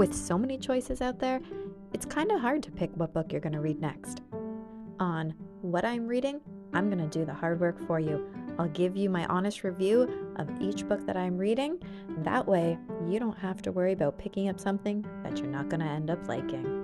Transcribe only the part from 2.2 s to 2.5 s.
of